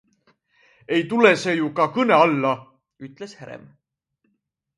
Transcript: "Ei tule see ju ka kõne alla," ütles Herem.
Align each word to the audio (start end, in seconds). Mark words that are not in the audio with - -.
"Ei 0.95 1.03
tule 1.11 1.33
see 1.41 1.53
ju 1.59 1.67
ka 1.81 1.85
kõne 1.99 2.17
alla," 2.23 2.55
ütles 3.11 3.37
Herem. 3.43 3.71